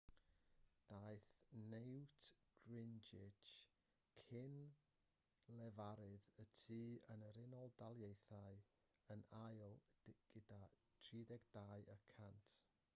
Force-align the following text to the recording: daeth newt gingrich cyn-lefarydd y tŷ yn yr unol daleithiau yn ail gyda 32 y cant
daeth 0.91 1.33
newt 1.73 2.23
gingrich 2.69 3.49
cyn-lefarydd 4.29 6.25
y 6.45 6.47
tŷ 6.61 6.79
yn 7.17 7.27
yr 7.29 7.37
unol 7.43 7.71
daleithiau 7.83 8.59
yn 9.17 9.23
ail 9.43 9.65
gyda 10.37 10.59
32 11.11 11.67
y 11.99 12.01
cant 12.17 12.57